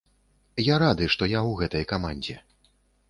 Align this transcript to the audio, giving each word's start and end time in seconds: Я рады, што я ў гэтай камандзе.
Я 0.67 0.75
рады, 0.83 1.05
што 1.15 1.23
я 1.31 1.39
ў 1.49 1.59
гэтай 1.59 1.83
камандзе. 1.93 2.35